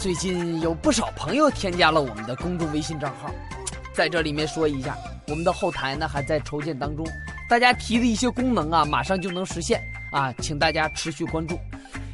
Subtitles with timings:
[0.00, 3.30] 最近有不少朋友添加了我们的公众微信账号，
[3.92, 4.96] 在这里面说一下，
[5.28, 7.06] 我们的后台呢还在筹建当中，
[7.50, 9.78] 大家提的一些功能啊，马上就能实现
[10.10, 11.60] 啊，请大家持续关注。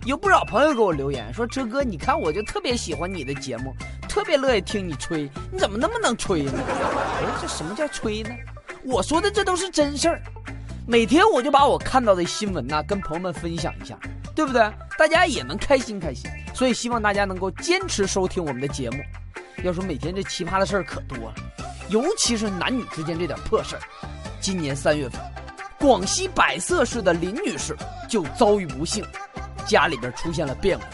[0.05, 3.73] 有不少朋友给我留言说：“哲哥，你看我就特别喜欢你的节目，
[4.09, 8.31] 特别乐意听你吹，你怎么那么能吹呢？”哎：“这什么叫吹呢？
[8.85, 10.21] 我说的这都是真事儿。
[10.89, 13.97] 每天我就把我看到的新闻呐跟朋友们分享一下，
[14.35, 14.61] 对不对？
[14.99, 16.29] 大家也能开心开心。
[16.57, 18.97] 所以希望大家能够坚持收听我们的节目。
[19.63, 21.35] 要说每天这奇葩的事儿可多了，
[21.91, 23.83] 尤其是男女之间这点破事儿。
[24.41, 25.21] 今年三月份，
[25.79, 27.77] 广西百色市的林女士
[28.09, 29.05] 就遭遇不幸。
[29.67, 30.85] 家里边出现了变故，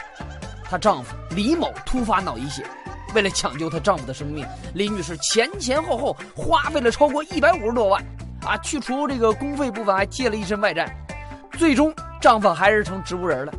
[0.65, 2.67] 她丈夫李某突发脑溢血，
[3.15, 8.05] 为了抢救她丈夫的生命，林女士前前后后花费了超过一百五十多万，
[8.45, 10.93] 啊，去除这个公费部分还借了一身外债，
[11.53, 13.53] 最终丈夫还是成植物人了。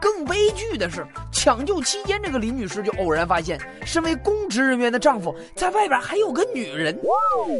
[0.00, 1.06] 更悲剧的是，
[1.46, 6.98] 抢救期间，这个林女士就偶然发现，身为公职人员的丈夫在外边还有个女人。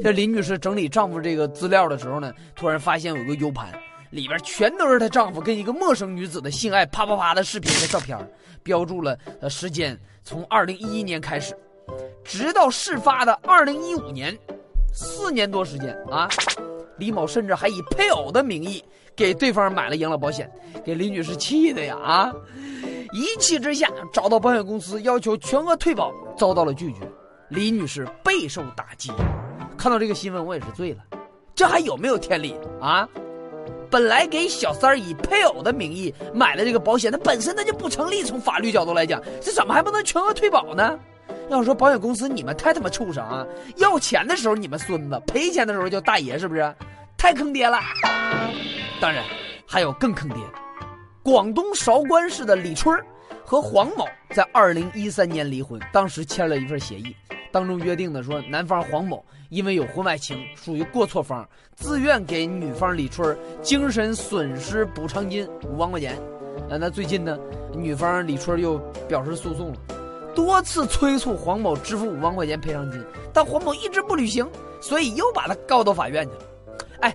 [0.03, 3.73] 这林女士整理丈夫这个资料的时候呢，突然发现有个 U 盘。
[4.11, 8.19] 里边全都是她丈夫跟一个陌生女子的性爱啪啪啪的视频和照片，
[8.65, 11.57] 标注了呃时间从二零一一年开始，
[12.25, 14.37] 直到事发的二零一五年，
[14.93, 16.29] 四年多时间啊！
[16.99, 18.83] 李某甚至还以配偶的名义
[19.15, 20.51] 给对方买了养老保险，
[20.85, 22.33] 给李女士气的呀啊！
[23.13, 27.01] 一气之下找到保险公司要求全额退保，遭到了拒绝，
[27.49, 29.11] 李女士备受打击。
[29.77, 30.99] 看到这个新闻我也是醉了，
[31.55, 33.09] 这还有没有天理啊？
[33.89, 38.23] 本来给小三儿以配偶的名义买的这个保险，它本身它就不成立。
[38.23, 40.99] 从法律角度来讲，这怎么还不能全额退保呢？
[41.49, 43.47] 要说保险公司，你们太他妈畜生啊！
[43.77, 46.75] 要钱的时候你们孙子，赔钱的时候叫大爷，是不是？
[47.17, 47.79] 太坑爹了！
[49.01, 49.23] 当然，
[49.67, 50.39] 还有更坑爹。
[51.27, 52.97] 广东韶关市的李春
[53.45, 57.13] 和黄某在二零一三年离婚，当时签了一份协议。
[57.51, 66.15] 当中约定的说，男方黄某因为有婚外情，属于过错方，自愿给女方李春精神损失补偿金五万块钱。
[66.71, 67.37] 啊，那最近呢，
[67.75, 68.79] 女方李春又
[69.09, 69.79] 表示诉讼了，
[70.33, 74.49] 多次催促黄某支付五万块钱赔偿金，但黄某一直不履行，
[74.81, 76.87] 所以又把他告到法院去了。
[77.01, 77.13] 哎，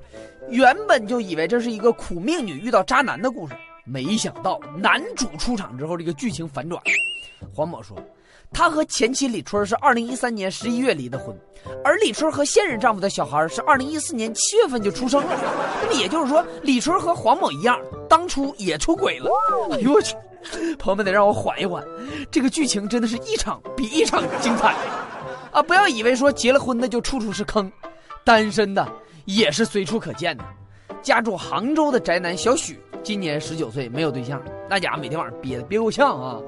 [0.49, 3.53] 原本就以为这是一个苦命女遇到渣男的故事，
[3.85, 6.81] 没想到男主出场之后，这个剧情反转。
[7.53, 7.97] 黄某说。
[8.53, 11.33] 他和前妻李春是二零一三年十一月离的婚，
[11.85, 15.29] 而李春和现任丈夫的小孩是二零一四年七月份就出生了。
[15.81, 19.31] 那么也就是说，李春和黄某一样，当初也出轨了。
[19.71, 20.17] 哎呦我去！
[20.77, 21.81] 朋友们得让我缓一缓，
[22.29, 24.75] 这个剧情真的是一场比一场精彩
[25.51, 25.63] 啊！
[25.63, 27.71] 不要以为说结了婚的就处处是坑，
[28.25, 28.85] 单身的
[29.23, 30.43] 也是随处可见的。
[31.01, 36.39] 家住杭州的宅男小许，今年十九岁，没有对象，那家伙每天晚上憋的憋够呛啊。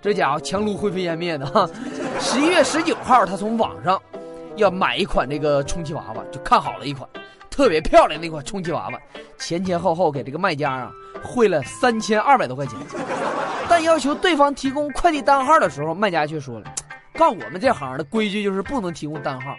[0.00, 1.68] 这家伙强撸灰飞烟灭的哈！
[2.20, 4.00] 十一月十九号，他从网上
[4.56, 7.08] 要买一款这个充气娃娃，就看好了一款
[7.50, 8.98] 特别漂亮的一款充气娃娃，
[9.38, 10.90] 前前后后给这个卖家啊
[11.22, 12.78] 汇了三千二百多块钱，
[13.68, 16.72] 但要求对方提供快递单号的时候，卖家却说了
[17.12, 19.54] ：“干我们这行的规矩就是不能提供单号。”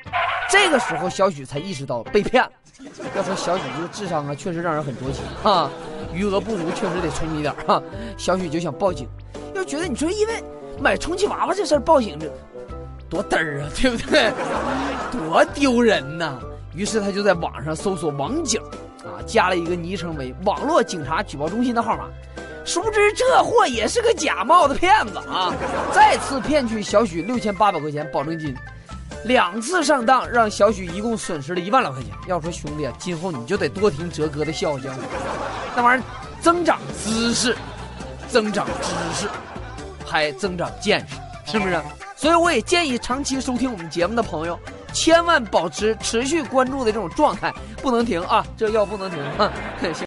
[0.50, 2.50] 这个时候，小许才意识到被骗了。
[3.16, 5.70] 要说小许这个智商啊，确实让人很着急哈，
[6.14, 7.82] 余额不足确实得充一点哈。
[8.18, 9.08] 小许就想报警。
[9.56, 10.34] 又觉得你说因为
[10.80, 12.32] 买充气娃娃这事儿报警这
[13.10, 14.32] 多嘚儿啊，对不对？
[15.12, 16.40] 多丢人呐！
[16.76, 18.62] 于是他就在网上搜索网警，
[19.04, 22.06] 啊，加了一个昵称为“网络警察举报中心”的号码。
[22.64, 25.52] 殊不知这货也是个假冒的骗子啊！
[25.92, 28.56] 再次骗取小许六千八百块钱保证金，
[29.26, 32.12] 两次上当让小许一共损失了一万来块钱。
[32.28, 34.96] 要说兄弟啊，今后你就得多听哲哥的笑话讲，
[35.76, 36.06] 那玩意儿
[36.42, 37.56] 增长知识，
[38.28, 39.28] 增长知识。
[40.06, 41.06] 还增长见
[41.46, 41.80] 识，是不是？
[42.16, 44.60] 所以我也建议长期收听我们节目的朋友，
[44.92, 48.44] 千万保持持续关注的这种状态，不能停啊！
[48.58, 49.52] 这药不能停啊！
[49.82, 49.94] 行。